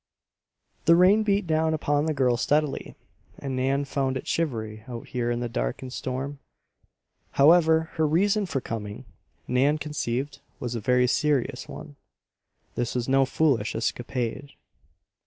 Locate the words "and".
3.37-3.55, 5.83-5.93